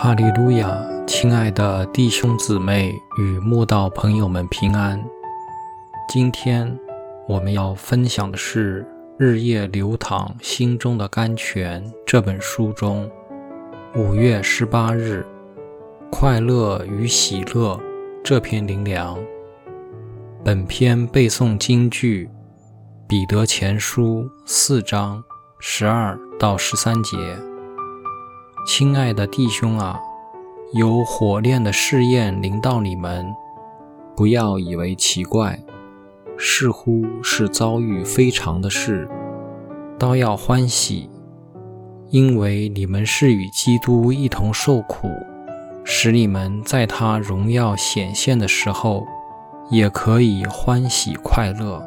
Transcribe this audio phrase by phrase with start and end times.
[0.00, 0.80] 哈利路亚！
[1.08, 5.04] 亲爱的弟兄姊妹与慕道朋友们平安。
[6.08, 6.78] 今天
[7.26, 8.82] 我们要分享的是
[9.18, 13.10] 《日夜流淌心中的甘泉》这本书中
[13.96, 15.26] 五月十八日
[16.12, 17.76] “快乐与喜乐”
[18.22, 19.18] 这篇灵粮。
[20.44, 22.26] 本篇背诵京剧
[23.08, 25.20] 《彼得前书》四章
[25.58, 27.16] 十二到十三节。
[28.68, 29.98] 亲爱的弟兄啊，
[30.74, 33.34] 有火炼的试验临到你们，
[34.14, 35.58] 不要以为奇怪，
[36.36, 39.08] 似乎是遭遇非常的事，
[39.98, 41.08] 倒要欢喜，
[42.10, 45.08] 因为你们是与基督一同受苦，
[45.82, 49.06] 使你们在他荣耀显现的时候，
[49.70, 51.82] 也可以欢喜快乐。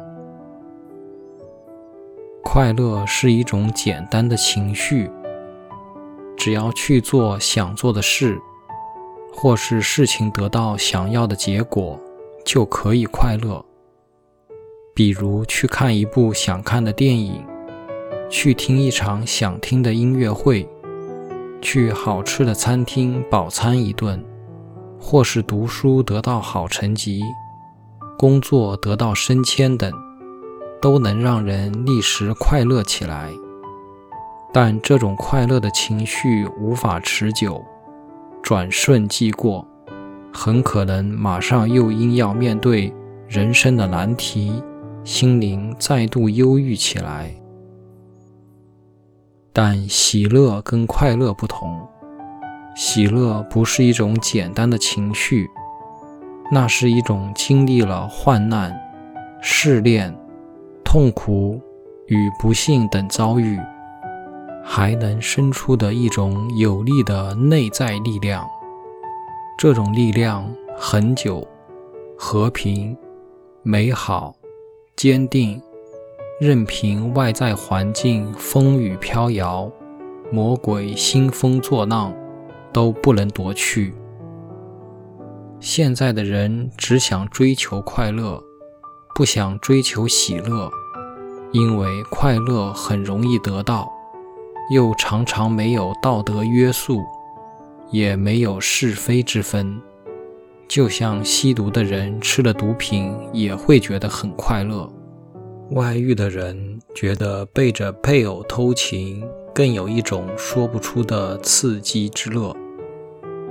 [2.42, 5.08] 快乐是一种简单的情绪。
[6.42, 8.36] 只要去做想做的事，
[9.32, 11.96] 或是事情得到想要的结果，
[12.44, 13.64] 就可以快乐。
[14.92, 17.46] 比如去看一部想看的电影，
[18.28, 20.68] 去听一场想听的音乐会，
[21.60, 24.20] 去好吃的餐厅饱餐一顿，
[24.98, 27.22] 或是读书得到好成绩，
[28.18, 29.92] 工作得到升迁等，
[30.80, 33.30] 都能让人立时快乐起来。
[34.52, 37.64] 但这种快乐的情绪无法持久，
[38.42, 39.66] 转瞬即过，
[40.30, 42.92] 很可能马上又因要面对
[43.26, 44.62] 人生的难题，
[45.04, 47.34] 心灵再度忧郁起来。
[49.54, 51.80] 但喜乐跟快乐不同，
[52.76, 55.48] 喜乐不是一种简单的情绪，
[56.50, 58.78] 那是一种经历了患难、
[59.40, 60.14] 试炼、
[60.84, 61.58] 痛苦
[62.06, 63.58] 与不幸等遭遇。
[64.64, 68.48] 还能生出的一种有力的内在力量，
[69.58, 71.46] 这种力量恒久、
[72.16, 72.96] 和平、
[73.62, 74.34] 美好、
[74.96, 75.60] 坚定，
[76.40, 79.70] 任凭外在环境风雨飘摇、
[80.30, 82.14] 魔鬼兴风作浪，
[82.72, 83.92] 都不能夺去。
[85.60, 88.42] 现在的人只想追求快乐，
[89.14, 90.70] 不想追求喜乐，
[91.52, 93.91] 因为快乐很容易得到。
[94.72, 97.04] 又常常没有道德约束，
[97.90, 99.78] 也没有是非之分，
[100.66, 104.90] 就像吸毒的人吃了毒品也会觉得很快乐，
[105.72, 109.22] 外遇的人觉得背着配偶偷情
[109.54, 112.56] 更有一种说不出的刺激之乐。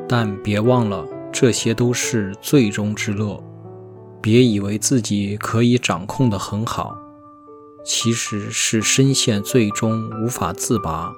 [0.09, 3.41] 但别忘了，这些都是最终之乐，
[4.19, 6.97] 别以为自己可以掌控得很好。
[7.83, 11.11] 其实是深陷最终无法自拔，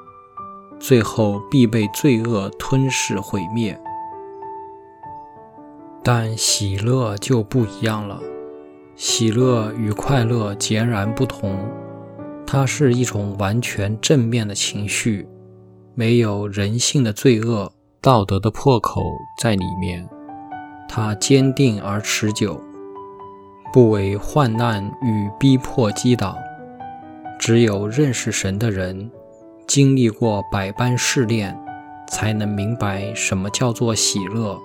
[0.79, 3.79] 最后必被罪恶吞噬毁灭。
[6.03, 8.19] 但喜乐就不一样了，
[8.96, 11.57] 喜乐与快乐截然不同，
[12.46, 15.28] 它是一种完全正面的情绪，
[15.95, 19.01] 没有人性的罪恶、道德的破口
[19.41, 20.07] 在里面，
[20.88, 22.62] 它坚定而持久，
[23.72, 26.38] 不为患难与逼迫击倒。
[27.45, 29.11] 只有认识神的人，
[29.67, 31.53] 经历过百般试炼，
[32.07, 34.57] 才能明白什么叫做喜乐。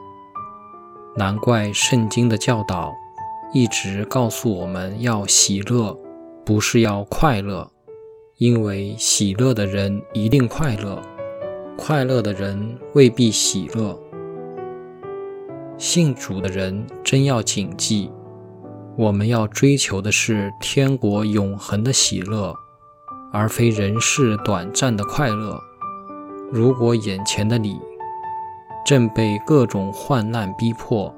[1.16, 2.94] 难怪圣经的教导
[3.52, 5.92] 一直告诉我们要喜乐，
[6.44, 7.68] 不是要快乐，
[8.36, 11.02] 因为喜乐的人一定快乐，
[11.76, 13.98] 快乐的人未必喜乐。
[15.76, 18.08] 信主的人真要谨记，
[18.96, 22.54] 我们要追求的是天国永恒的喜乐。
[23.38, 25.56] 而非人世短暂的快乐。
[26.50, 27.80] 如果眼前的你
[28.84, 31.14] 正被各种患难逼迫，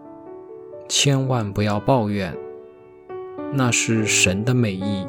[0.86, 2.36] 千万不要抱怨，
[3.54, 5.06] 那是神的美意，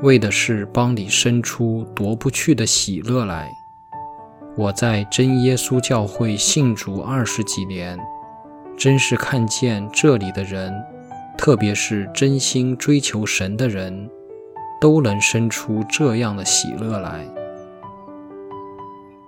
[0.00, 3.52] 为的是帮你生出夺不去的喜乐来。
[4.56, 7.98] 我在真耶稣教会信主二十几年，
[8.78, 10.72] 真是看见这里的人，
[11.36, 14.08] 特别是真心追求神的人。
[14.80, 17.26] 都能生出这样的喜乐来。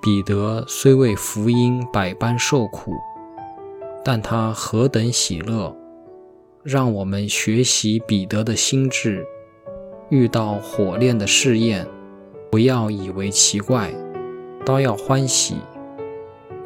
[0.00, 2.92] 彼得虽为福音百般受苦，
[4.04, 5.76] 但他何等喜乐！
[6.64, 9.24] 让我们学习彼得的心智，
[10.10, 11.86] 遇到火炼的试验，
[12.50, 13.92] 不要以为奇怪，
[14.64, 15.56] 倒要欢喜，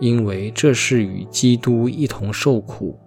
[0.00, 2.99] 因为这是与基督一同受苦，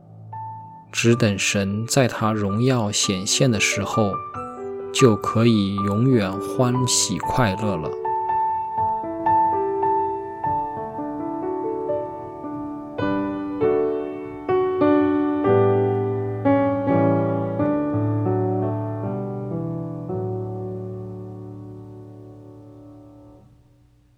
[0.92, 4.12] 只等神在他荣耀显现的时候。
[4.94, 7.89] 就可以永远欢喜快乐了。